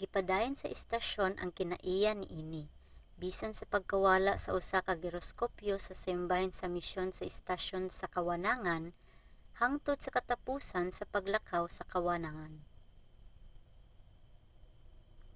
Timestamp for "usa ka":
4.60-4.94